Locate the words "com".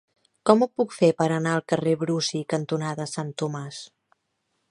0.49-0.63